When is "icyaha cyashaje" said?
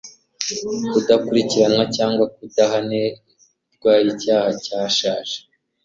4.11-5.37